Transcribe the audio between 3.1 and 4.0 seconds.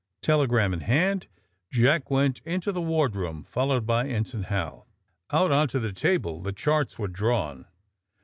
room, followed